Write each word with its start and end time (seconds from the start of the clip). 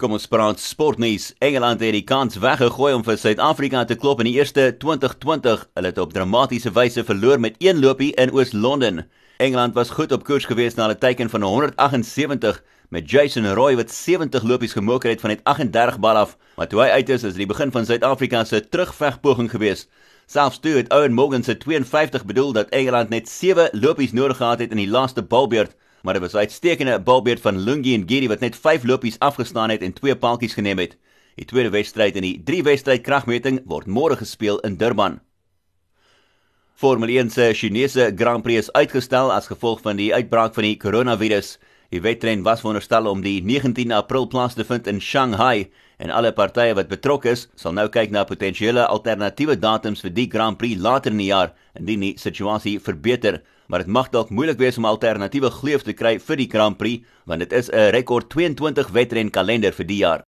Kom 0.00 0.14
ons 0.16 0.30
praat 0.32 0.56
sportnuus. 0.64 1.26
Engeland 1.44 1.82
het 1.84 1.92
die 1.92 2.06
kans 2.08 2.38
weggegooi 2.40 2.94
om 2.96 3.02
vir 3.04 3.18
Suid-Afrika 3.20 3.82
te 3.84 3.98
klop 4.00 4.22
in 4.22 4.30
die 4.30 4.38
eerste 4.38 4.70
2020. 4.80 5.66
Hulle 5.76 5.90
het 5.90 5.98
op 6.00 6.14
dramatiese 6.14 6.72
wyse 6.72 7.04
verloor 7.04 7.36
met 7.44 7.58
een 7.60 7.82
lopie 7.82 8.14
in 8.16 8.32
Oos-London. 8.32 9.02
Engeland 9.36 9.76
was 9.76 9.92
goed 9.92 10.14
op 10.16 10.24
koers 10.24 10.46
geweest 10.48 10.80
na 10.80 10.88
'n 10.88 10.96
teiken 10.98 11.28
van 11.28 11.42
178 11.42 12.62
met 12.88 13.10
Jason 13.10 13.52
Roy 13.52 13.76
wat 13.76 13.90
70 13.90 14.42
lopies 14.42 14.72
gemaak 14.72 15.02
het 15.02 15.20
van 15.20 15.30
net 15.30 15.44
38 15.44 15.98
bal 15.98 16.16
af. 16.16 16.36
Maar 16.56 16.68
toe 16.68 16.80
hy 16.80 16.88
uit 16.88 17.08
is, 17.08 17.22
is 17.22 17.34
die 17.34 17.46
begin 17.46 17.70
van 17.70 17.84
Suid-Afrika 17.84 18.44
se 18.44 18.68
terugvegpoging 18.68 19.50
geweest. 19.50 19.88
Selfs 20.26 20.60
toe 20.60 20.72
het 20.72 20.92
Owen 20.92 21.12
Morgan 21.12 21.42
se 21.42 21.56
52 21.56 22.24
bedoel 22.24 22.52
dat 22.52 22.68
Engeland 22.68 23.08
net 23.08 23.28
7 23.28 23.68
lopies 23.72 24.12
nodig 24.12 24.36
gehad 24.36 24.58
het 24.58 24.70
in 24.70 24.76
die 24.76 24.90
laaste 24.90 25.22
balbeurt 25.22 25.76
maar 26.02 26.14
dit 26.14 26.22
was 26.22 26.32
'n 26.32 26.36
uitstekende 26.36 27.00
balbeurt 27.00 27.40
van 27.40 27.58
Lungi 27.58 27.94
en 27.94 28.08
Giri 28.08 28.28
wat 28.28 28.40
net 28.40 28.56
5 28.56 28.84
lopies 28.84 29.18
afgestaan 29.18 29.70
het 29.70 29.82
en 29.82 29.92
twee 29.92 30.16
paaltjies 30.16 30.54
geneem 30.54 30.78
het. 30.78 30.96
Die 31.34 31.44
tweede 31.44 31.70
wedstryd 31.70 32.16
in 32.16 32.22
die 32.22 32.42
3 32.44 32.62
wedstryd 32.62 33.02
kragmeting 33.02 33.60
word 33.64 33.86
môre 33.86 34.16
gespeel 34.16 34.58
in 34.58 34.76
Durban. 34.76 35.20
Formule 36.74 37.12
1 37.12 37.30
se 37.30 37.50
Chinese 37.54 38.12
Grand 38.16 38.42
Prix 38.42 38.58
is 38.58 38.72
uitgestel 38.72 39.32
as 39.32 39.46
gevolg 39.46 39.80
van 39.80 39.96
die 39.96 40.14
uitbraak 40.14 40.54
van 40.54 40.62
die 40.62 40.76
koronavirus. 40.76 41.58
Die 41.90 42.00
wedren 42.00 42.44
was 42.46 42.60
veronderstel 42.62 43.08
om 43.10 43.22
die 43.22 43.40
19 43.42 43.90
April 43.92 44.28
plaas 44.30 44.54
te 44.54 44.64
vind 44.64 44.86
in 44.86 45.00
Shanghai 45.02 45.70
en 45.98 46.12
alle 46.14 46.30
partye 46.32 46.74
wat 46.78 46.88
betrokke 46.88 47.32
is, 47.34 47.48
sal 47.58 47.74
nou 47.74 47.88
kyk 47.90 48.12
na 48.14 48.22
potensiële 48.24 48.84
alternatiewe 48.86 49.56
datums 49.58 50.04
vir 50.06 50.14
die 50.14 50.28
Grand 50.30 50.58
Prix 50.58 50.78
later 50.78 51.10
in 51.10 51.18
die 51.18 51.32
jaar 51.32 51.50
indien 51.74 52.06
die 52.06 52.12
situasie 52.18 52.78
verbeter 52.78 53.40
maar 53.70 53.84
dit 53.84 53.90
mag 53.90 54.08
dalk 54.10 54.32
moeilik 54.34 54.58
wees 54.58 54.78
om 54.80 54.86
alternatiewe 54.88 55.50
gleuf 55.54 55.84
te 55.86 55.94
kry 55.94 56.16
vir 56.18 56.38
die 56.40 56.48
Grand 56.50 56.78
Prix 56.78 57.06
want 57.30 57.44
dit 57.44 57.52
is 57.54 57.70
'n 57.70 57.90
rekord 57.94 58.30
22 58.30 58.90
wedren 58.90 59.30
kalender 59.30 59.72
vir 59.72 59.86
die 59.86 60.00
jaar. 60.02 60.18